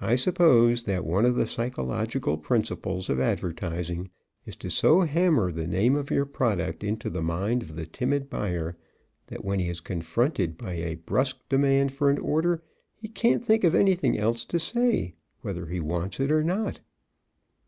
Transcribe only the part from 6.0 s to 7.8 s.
your product into the mind of